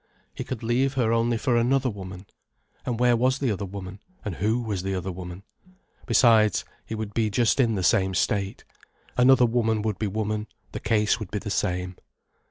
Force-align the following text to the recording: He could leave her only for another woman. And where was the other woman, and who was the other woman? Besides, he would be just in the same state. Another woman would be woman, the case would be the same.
He 0.33 0.43
could 0.43 0.63
leave 0.63 0.95
her 0.95 1.13
only 1.13 1.37
for 1.37 1.55
another 1.55 1.91
woman. 1.91 2.25
And 2.87 2.99
where 2.99 3.15
was 3.15 3.37
the 3.37 3.51
other 3.51 3.67
woman, 3.67 3.99
and 4.25 4.37
who 4.37 4.59
was 4.63 4.81
the 4.81 4.95
other 4.95 5.11
woman? 5.11 5.43
Besides, 6.07 6.65
he 6.87 6.95
would 6.95 7.13
be 7.13 7.29
just 7.29 7.59
in 7.59 7.75
the 7.75 7.83
same 7.83 8.15
state. 8.15 8.63
Another 9.15 9.45
woman 9.45 9.83
would 9.83 9.99
be 9.99 10.07
woman, 10.07 10.47
the 10.71 10.79
case 10.79 11.19
would 11.19 11.29
be 11.29 11.37
the 11.37 11.51
same. 11.51 11.97